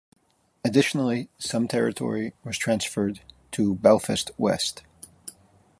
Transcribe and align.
Additionally 0.65 1.29
some 1.37 1.67
territory 1.67 2.33
was 2.43 2.57
transferred 2.57 3.19
to 3.51 3.75
Belfast 3.75 4.31
West. 4.35 4.81